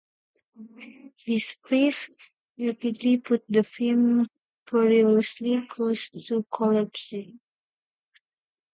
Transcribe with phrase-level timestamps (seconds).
[1.27, 2.09] This freeze
[2.57, 4.27] rapidly put the firm
[4.65, 7.13] perilously close to collapse.